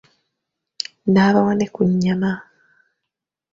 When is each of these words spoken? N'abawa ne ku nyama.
N'abawa 1.11 1.53
ne 1.55 1.67
ku 1.73 1.81
nyama. 2.01 2.31